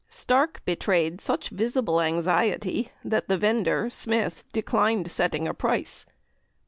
[0.09, 6.07] Stark betrayed such visible anxiety that the vendor, Smith, declined setting a price.